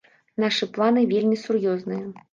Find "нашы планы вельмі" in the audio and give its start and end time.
0.43-1.37